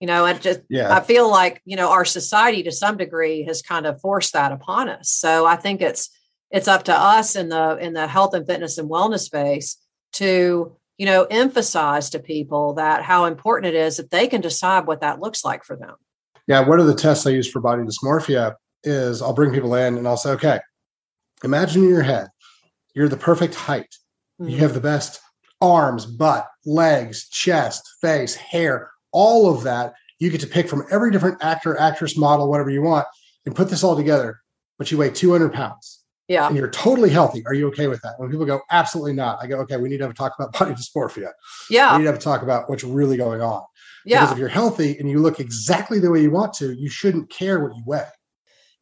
[0.00, 0.94] You know and just yeah.
[0.94, 4.52] i feel like you know our society to some degree has kind of forced that
[4.52, 5.10] upon us.
[5.10, 6.10] So i think it's
[6.50, 9.78] it's up to us in the in the health and fitness and wellness space
[10.14, 14.86] to you know emphasize to people that how important it is that they can decide
[14.86, 15.94] what that looks like for them.
[16.46, 19.98] Yeah one of the tests i use for body dysmorphia is I'll bring people in
[19.98, 20.60] and I'll say, okay,
[21.44, 22.28] imagine in your head,
[22.94, 23.94] you're the perfect height.
[24.40, 24.50] Mm-hmm.
[24.50, 25.20] You have the best
[25.60, 29.94] arms, butt, legs, chest, face, hair, all of that.
[30.18, 33.06] You get to pick from every different actor, actress, model, whatever you want,
[33.44, 34.40] and put this all together.
[34.78, 36.02] But you weigh 200 pounds.
[36.28, 36.48] Yeah.
[36.48, 37.44] And you're totally healthy.
[37.46, 38.14] Are you okay with that?
[38.18, 40.52] When people go, absolutely not, I go, okay, we need to have a talk about
[40.58, 41.30] body dysmorphia.
[41.70, 41.92] Yeah.
[41.92, 43.62] We need to have a talk about what's really going on.
[44.04, 44.20] Yeah.
[44.20, 47.30] Because if you're healthy and you look exactly the way you want to, you shouldn't
[47.30, 48.04] care what you weigh.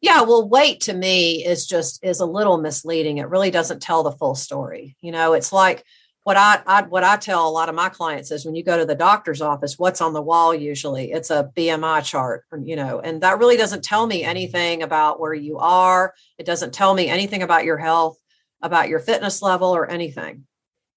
[0.01, 3.17] Yeah, well, weight to me is just is a little misleading.
[3.17, 4.95] It really doesn't tell the full story.
[5.01, 5.83] You know, it's like
[6.23, 8.77] what I, I what I tell a lot of my clients is when you go
[8.77, 11.11] to the doctor's office, what's on the wall usually?
[11.11, 15.33] It's a BMI chart, you know, and that really doesn't tell me anything about where
[15.33, 16.13] you are.
[16.37, 18.17] It doesn't tell me anything about your health,
[18.61, 20.45] about your fitness level, or anything.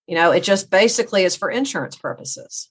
[0.07, 2.71] You know, it just basically is for insurance purposes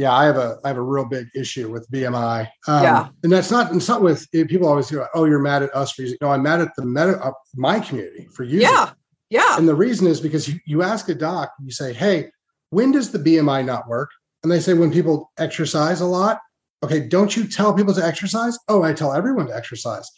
[0.00, 2.48] yeah, I have a I have a real big issue with BMI.
[2.66, 5.76] Um, yeah, and that's not it's not with people always go, oh, you're mad at
[5.76, 6.16] us for using.
[6.22, 8.62] No, I'm mad at the meta uh, my community for using.
[8.62, 8.92] Yeah,
[9.28, 9.58] yeah.
[9.58, 12.30] And the reason is because you, you ask a doc, you say, hey,
[12.70, 14.08] when does the BMI not work?
[14.42, 16.40] And they say when people exercise a lot.
[16.82, 18.58] Okay, don't you tell people to exercise?
[18.68, 20.10] Oh, I tell everyone to exercise.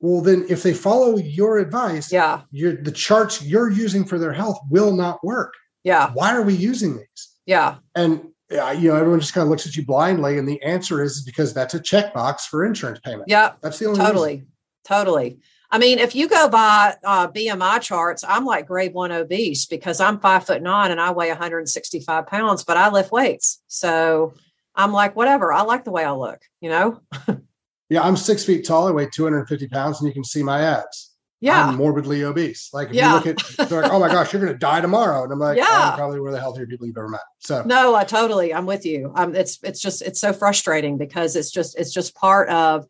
[0.00, 4.58] Well, then if they follow your advice, yeah, the charts you're using for their health
[4.68, 5.54] will not work.
[5.84, 6.10] Yeah.
[6.12, 7.28] Why are we using these?
[7.46, 7.76] Yeah.
[7.94, 11.22] And you know, everyone just kind of looks at you blindly, and the answer is
[11.22, 13.24] because that's a checkbox for insurance payment.
[13.26, 14.52] Yeah, that's the only totally, reason.
[14.84, 15.38] totally.
[15.70, 20.00] I mean, if you go by uh, BMI charts, I'm like grade one obese because
[20.00, 23.62] I'm five foot nine and I weigh 165 pounds, but I lift weights.
[23.68, 24.34] So
[24.74, 25.50] I'm like, whatever.
[25.50, 27.00] I like the way I look, you know?
[27.88, 28.86] yeah, I'm six feet tall.
[28.86, 31.11] I weigh 250 pounds, and you can see my abs
[31.42, 31.66] yeah.
[31.66, 32.70] I'm morbidly obese.
[32.72, 33.08] Like if yeah.
[33.08, 35.40] you look at, they're like, oh my gosh, you're going to die tomorrow, and I'm
[35.40, 37.20] like, yeah, I'm probably one of the healthier people you've ever met.
[37.40, 39.12] So no, I totally, I'm with you.
[39.16, 42.86] Um, it's it's just it's so frustrating because it's just it's just part of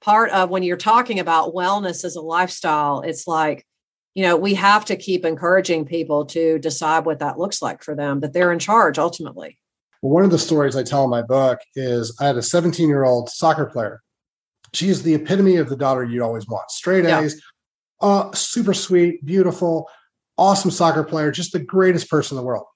[0.00, 3.02] part of when you're talking about wellness as a lifestyle.
[3.02, 3.64] It's like
[4.14, 7.94] you know we have to keep encouraging people to decide what that looks like for
[7.94, 9.58] them, but they're in charge ultimately.
[10.02, 12.88] Well, one of the stories I tell in my book is I had a 17
[12.88, 14.02] year old soccer player
[14.72, 16.68] She is the epitome of the daughter you'd always want.
[16.72, 17.40] Straight A's, yeah.
[18.02, 19.88] Uh, super sweet, beautiful,
[20.36, 22.66] awesome soccer player, just the greatest person in the world.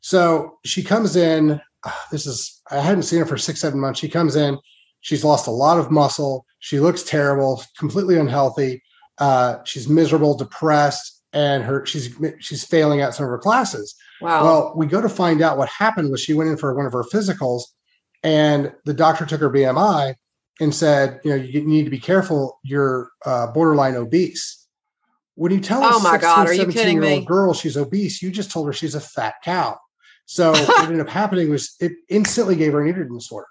[0.00, 1.60] So she comes in.
[1.84, 4.00] Uh, this is I hadn't seen her for six, seven months.
[4.00, 4.58] She comes in.
[5.00, 6.46] She's lost a lot of muscle.
[6.60, 8.82] She looks terrible, completely unhealthy.
[9.18, 13.94] Uh, she's miserable, depressed, and her she's she's failing at some of her classes.
[14.20, 14.44] Wow.
[14.44, 16.92] Well, we go to find out what happened was she went in for one of
[16.92, 17.62] her physicals,
[18.22, 20.14] and the doctor took her BMI
[20.60, 22.60] and said, you know, you need to be careful.
[22.62, 24.61] You're uh, borderline obese.
[25.34, 27.24] When you tell oh a my 16, God, are you kidding me?
[27.24, 29.78] girl she's obese, you just told her she's a fat cow.
[30.26, 33.48] So what ended up happening was it instantly gave her an eating disorder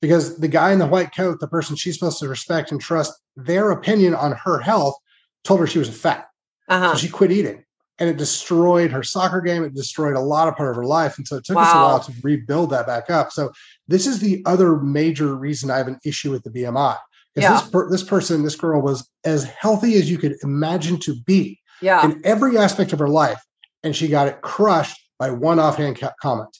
[0.00, 3.12] because the guy in the white coat, the person she's supposed to respect and trust
[3.36, 4.96] their opinion on her health,
[5.44, 6.26] told her she was a fat.
[6.68, 6.92] Uh-huh.
[6.92, 7.64] So she quit eating
[7.98, 9.62] and it destroyed her soccer game.
[9.62, 11.18] It destroyed a lot of part of her life.
[11.18, 11.62] And so it took wow.
[11.62, 13.30] us a while to rebuild that back up.
[13.32, 13.52] So
[13.88, 16.98] this is the other major reason I have an issue with the BMI.
[17.34, 17.52] Yeah.
[17.52, 21.58] This, per, this person, this girl was as healthy as you could imagine to be
[21.80, 22.04] yeah.
[22.04, 23.40] in every aspect of her life.
[23.82, 26.56] And she got it crushed by one offhand comment.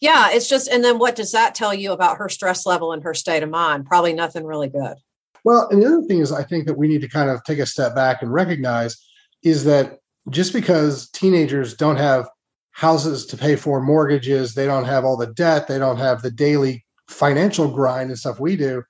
[0.00, 3.02] Yeah, it's just, and then what does that tell you about her stress level and
[3.02, 3.86] her state of mind?
[3.86, 4.94] Probably nothing really good.
[5.44, 7.58] Well, and the other thing is, I think that we need to kind of take
[7.58, 8.96] a step back and recognize
[9.42, 12.28] is that just because teenagers don't have
[12.72, 16.30] houses to pay for, mortgages, they don't have all the debt, they don't have the
[16.30, 18.82] daily financial grind and stuff we do,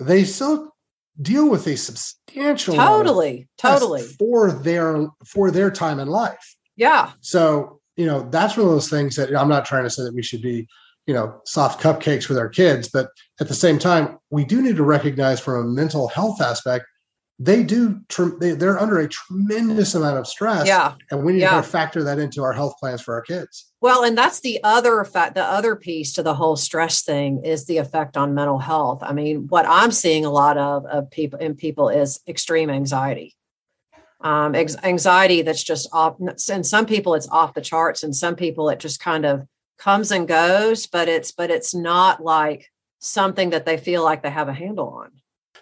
[0.00, 0.72] they still
[1.20, 4.02] deal with a substantial totally totally.
[4.02, 6.56] for their for their time in life.
[6.76, 7.12] Yeah.
[7.20, 10.14] So you know that's one of those things that i'm not trying to say that
[10.14, 10.66] we should be
[11.06, 13.08] you know soft cupcakes with our kids but
[13.40, 16.84] at the same time we do need to recognize from a mental health aspect
[17.42, 18.00] they do
[18.38, 20.66] they, they're under a tremendous amount of stress.
[20.66, 20.94] Yeah.
[21.10, 21.56] And we need yeah.
[21.56, 23.72] to factor that into our health plans for our kids.
[23.80, 27.66] Well and that's the other fact the other piece to the whole stress thing is
[27.66, 29.00] the effect on mental health.
[29.02, 33.34] I mean what i'm seeing a lot of of people in people is extreme anxiety.
[34.20, 36.16] Um anxiety that's just off
[36.48, 40.12] and some people it's off the charts and some people it just kind of comes
[40.12, 44.48] and goes but it's but it's not like something that they feel like they have
[44.48, 45.10] a handle on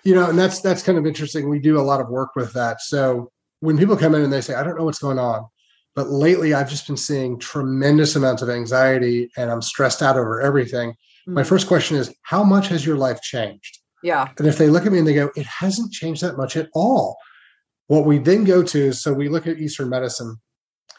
[0.04, 1.48] you know and that's that's kind of interesting.
[1.48, 2.80] We do a lot of work with that.
[2.80, 5.46] So when people come in and they say i don't know what's going on
[5.94, 10.40] but lately i've just been seeing tremendous amounts of anxiety and i'm stressed out over
[10.40, 10.90] everything.
[10.90, 11.34] Mm-hmm.
[11.34, 13.78] my first question is how much has your life changed?
[14.02, 14.28] Yeah.
[14.38, 16.68] And if they look at me and they go it hasn't changed that much at
[16.74, 17.16] all.
[17.88, 20.36] What we then go to is so we look at eastern medicine.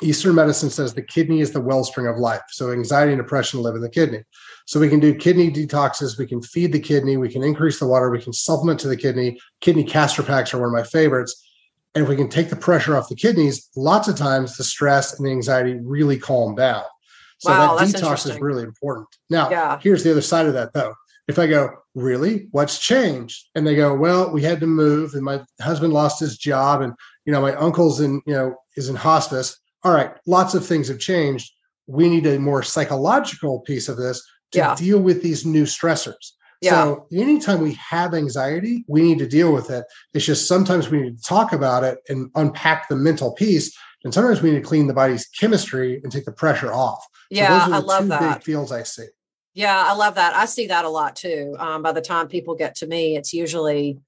[0.02, 2.42] Eastern medicine says the kidney is the wellspring of life.
[2.50, 4.24] So anxiety and depression live in the kidney.
[4.72, 6.18] So we can do kidney detoxes.
[6.18, 7.18] We can feed the kidney.
[7.18, 8.10] We can increase the water.
[8.10, 9.38] We can supplement to the kidney.
[9.60, 11.46] Kidney castor packs are one of my favorites.
[11.94, 15.20] And if we can take the pressure off the kidneys, lots of times the stress
[15.20, 16.84] and the anxiety really calm down.
[17.40, 19.10] So wow, that detox is really important.
[19.30, 19.78] Now, yeah.
[19.84, 20.94] here's the other side of that though.
[21.28, 23.50] If I go, really, what's changed?
[23.56, 26.94] And they go, well, we had to move, and my husband lost his job, and
[27.26, 30.88] you know, my uncle's in, you know, is in hospice all right, lots of things
[30.88, 31.52] have changed.
[31.88, 34.76] We need a more psychological piece of this to yeah.
[34.76, 36.32] deal with these new stressors.
[36.62, 36.84] Yeah.
[36.84, 39.86] So anytime we have anxiety, we need to deal with it.
[40.14, 43.76] It's just sometimes we need to talk about it and unpack the mental piece.
[44.04, 47.04] And sometimes we need to clean the body's chemistry and take the pressure off.
[47.32, 48.38] Yeah, so I love that.
[48.38, 49.08] Big fields I see.
[49.54, 50.36] Yeah, I love that.
[50.36, 51.56] I see that a lot too.
[51.58, 54.00] Um, by the time people get to me, it's usually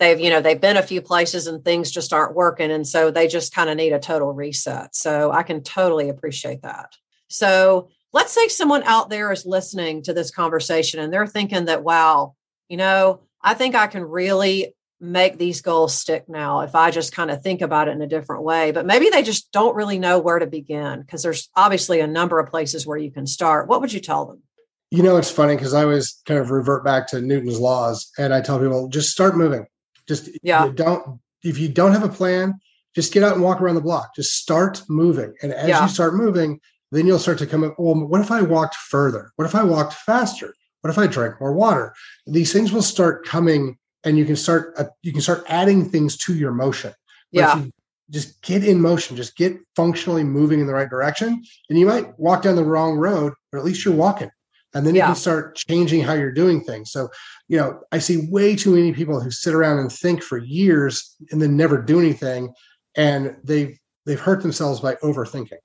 [0.00, 3.10] they've you know they've been a few places and things just aren't working and so
[3.10, 6.96] they just kind of need a total reset so i can totally appreciate that
[7.28, 11.82] so let's say someone out there is listening to this conversation and they're thinking that
[11.82, 12.34] wow
[12.68, 17.12] you know i think i can really make these goals stick now if i just
[17.12, 19.98] kind of think about it in a different way but maybe they just don't really
[19.98, 23.66] know where to begin because there's obviously a number of places where you can start
[23.66, 24.42] what would you tell them
[24.90, 28.34] you know it's funny because i always kind of revert back to newton's laws and
[28.34, 29.66] i tell people just start moving
[30.06, 30.70] just yeah.
[30.74, 32.58] don't if you don't have a plan,
[32.94, 34.14] just get out and walk around the block.
[34.14, 35.34] Just start moving.
[35.42, 35.82] And as yeah.
[35.82, 39.32] you start moving, then you'll start to come up, well, what if I walked further?
[39.36, 40.54] What if I walked faster?
[40.80, 41.94] What if I drank more water?
[42.26, 46.16] These things will start coming and you can start uh, you can start adding things
[46.18, 46.92] to your motion.
[47.32, 47.64] But yeah.
[48.10, 51.42] just get in motion, just get functionally moving in the right direction.
[51.68, 54.30] And you might walk down the wrong road, but at least you're walking
[54.74, 55.04] and then yeah.
[55.04, 57.08] you can start changing how you're doing things so
[57.48, 61.16] you know i see way too many people who sit around and think for years
[61.30, 62.52] and then never do anything
[62.96, 65.58] and they've they've hurt themselves by overthinking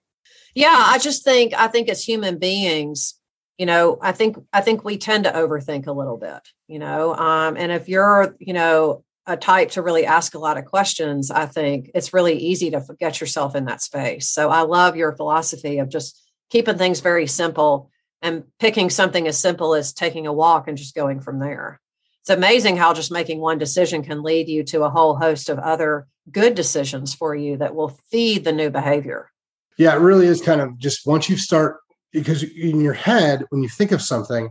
[0.55, 3.19] yeah i just think i think as human beings
[3.57, 7.13] you know i think i think we tend to overthink a little bit you know
[7.13, 11.29] um and if you're you know a type to really ask a lot of questions
[11.29, 15.15] i think it's really easy to get yourself in that space so i love your
[15.15, 17.91] philosophy of just keeping things very simple
[18.21, 21.79] and picking something as simple as taking a walk and just going from there.
[22.21, 25.59] it's amazing how just making one decision can lead you to a whole host of
[25.59, 29.31] other good decisions for you that will feed the new behavior.
[29.77, 31.79] Yeah, it really is kind of just once you start,
[32.11, 34.49] because in your head, when you think of something,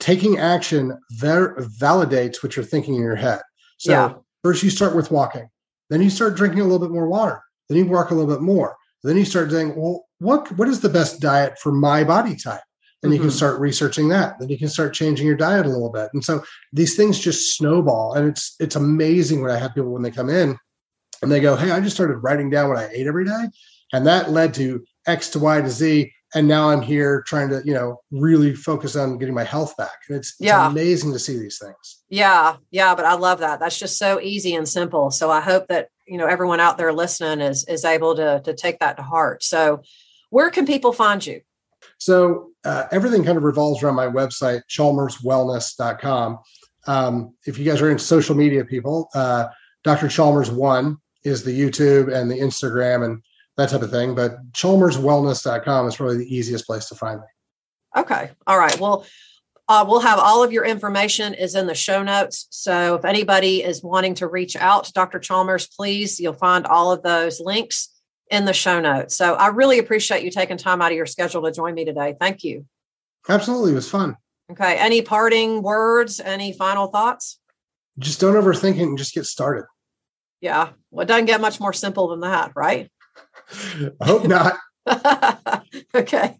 [0.00, 3.40] taking action ver- validates what you're thinking in your head.
[3.78, 4.14] So yeah.
[4.44, 5.48] first you start with walking,
[5.90, 8.42] then you start drinking a little bit more water, then you walk a little bit
[8.42, 12.36] more, then you start saying, well, what what is the best diet for my body
[12.36, 12.60] type?
[13.02, 13.12] And mm-hmm.
[13.12, 13.36] you can mm-hmm.
[13.36, 14.38] start researching that.
[14.38, 16.10] Then you can start changing your diet a little bit.
[16.12, 18.14] And so these things just snowball.
[18.14, 20.58] And it's it's amazing when I have people when they come in
[21.22, 23.48] and they go, Hey, I just started writing down what I ate every day.
[23.92, 27.62] And that led to X to Y to Z and now I'm here trying to,
[27.64, 30.02] you know, really focus on getting my health back.
[30.08, 32.02] And it's, it's amazing to see these things.
[32.10, 33.60] Yeah, yeah, but I love that.
[33.60, 35.10] That's just so easy and simple.
[35.10, 38.54] So I hope that you know everyone out there listening is is able to to
[38.54, 39.42] take that to heart.
[39.42, 39.82] So,
[40.30, 41.40] where can people find you?
[41.98, 46.38] So uh, everything kind of revolves around my website, chalmerswellness.com.
[46.86, 49.46] Um, if you guys are into social media people, uh,
[49.84, 50.08] Dr.
[50.08, 53.22] Chalmers one is the YouTube and the Instagram, and
[53.58, 54.14] that type of thing.
[54.14, 57.26] But chalmerswellness.com is probably the easiest place to find me.
[57.96, 58.30] Okay.
[58.46, 58.78] All right.
[58.80, 59.04] Well,
[59.68, 62.46] uh, we'll have all of your information is in the show notes.
[62.50, 65.18] So if anybody is wanting to reach out to Dr.
[65.18, 67.90] Chalmers, please, you'll find all of those links
[68.30, 69.16] in the show notes.
[69.16, 72.14] So I really appreciate you taking time out of your schedule to join me today.
[72.18, 72.64] Thank you.
[73.28, 73.72] Absolutely.
[73.72, 74.16] It was fun.
[74.52, 74.76] Okay.
[74.76, 76.20] Any parting words?
[76.20, 77.38] Any final thoughts?
[77.98, 79.64] Just don't overthink it and just get started.
[80.40, 80.70] Yeah.
[80.90, 82.90] Well, it doesn't get much more simple than that, right?
[83.50, 84.56] I hope not.
[85.94, 86.38] okay.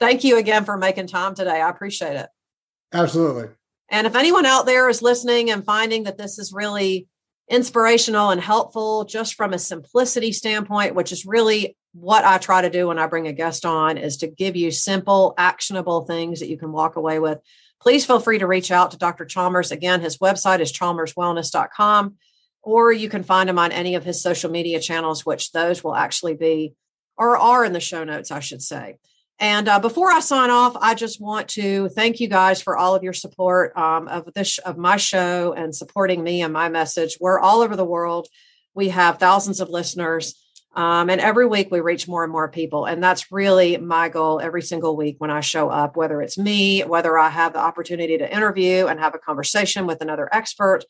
[0.00, 1.60] Thank you again for making time today.
[1.60, 2.28] I appreciate it.
[2.92, 3.48] Absolutely.
[3.88, 7.06] And if anyone out there is listening and finding that this is really
[7.48, 12.70] inspirational and helpful, just from a simplicity standpoint, which is really what I try to
[12.70, 16.48] do when I bring a guest on, is to give you simple, actionable things that
[16.48, 17.38] you can walk away with.
[17.80, 19.24] Please feel free to reach out to Dr.
[19.24, 19.70] Chalmers.
[19.70, 22.16] Again, his website is chalmerswellness.com
[22.66, 25.94] or you can find him on any of his social media channels, which those will
[25.94, 26.74] actually be
[27.16, 28.96] or are in the show notes, I should say.
[29.38, 32.96] And uh, before I sign off, I just want to thank you guys for all
[32.96, 37.16] of your support um, of this of my show and supporting me and my message.
[37.20, 38.26] We're all over the world.
[38.74, 40.34] We have thousands of listeners,
[40.74, 42.86] um, and every week we reach more and more people.
[42.86, 46.80] And that's really my goal every single week when I show up, whether it's me,
[46.80, 50.82] whether I have the opportunity to interview and have a conversation with another expert,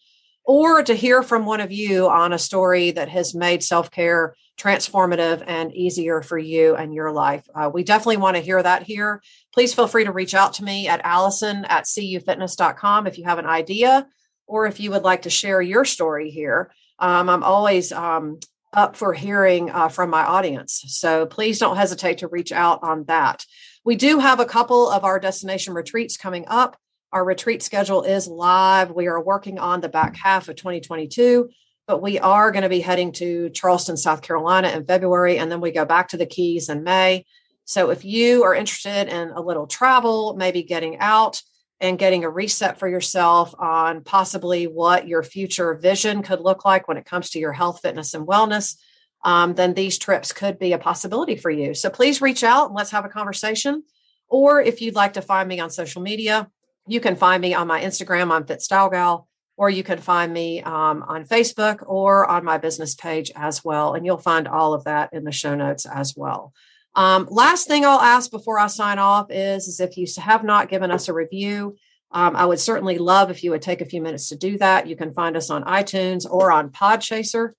[0.46, 4.34] or to hear from one of you on a story that has made self care
[4.58, 7.46] transformative and easier for you and your life.
[7.54, 9.22] Uh, we definitely want to hear that here.
[9.52, 13.38] Please feel free to reach out to me at Alison at cufitness.com if you have
[13.38, 14.06] an idea
[14.46, 16.70] or if you would like to share your story here.
[16.98, 18.38] Um, I'm always um,
[18.72, 20.84] up for hearing uh, from my audience.
[20.88, 23.44] So please don't hesitate to reach out on that.
[23.84, 26.78] We do have a couple of our destination retreats coming up.
[27.16, 28.90] Our retreat schedule is live.
[28.90, 31.48] We are working on the back half of 2022,
[31.86, 35.62] but we are going to be heading to Charleston, South Carolina in February, and then
[35.62, 37.24] we go back to the Keys in May.
[37.64, 41.40] So if you are interested in a little travel, maybe getting out
[41.80, 46.86] and getting a reset for yourself on possibly what your future vision could look like
[46.86, 48.76] when it comes to your health, fitness, and wellness,
[49.24, 51.72] um, then these trips could be a possibility for you.
[51.72, 53.84] So please reach out and let's have a conversation.
[54.28, 56.50] Or if you'd like to find me on social media,
[56.86, 60.32] you can find me on my Instagram on Fit Style Gal, or you can find
[60.32, 63.94] me um, on Facebook or on my business page as well.
[63.94, 66.52] And you'll find all of that in the show notes as well.
[66.94, 70.68] Um, last thing I'll ask before I sign off is, is if you have not
[70.68, 71.76] given us a review,
[72.10, 74.86] um, I would certainly love if you would take a few minutes to do that.
[74.86, 77.52] You can find us on iTunes or on Podchaser.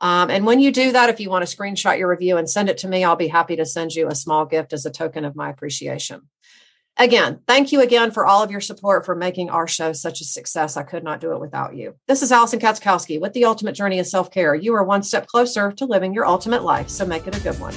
[0.00, 2.70] Um, and when you do that, if you want to screenshot your review and send
[2.70, 5.24] it to me, I'll be happy to send you a small gift as a token
[5.24, 6.22] of my appreciation.
[6.96, 10.24] Again, thank you again for all of your support for making our show such a
[10.24, 10.76] success.
[10.76, 11.94] I could not do it without you.
[12.06, 14.54] This is Alison Katschkowsky with the Ultimate Journey of Self Care.
[14.54, 17.58] You are one step closer to living your ultimate life, so make it a good
[17.58, 17.74] one.